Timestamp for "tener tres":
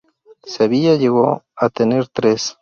1.69-2.57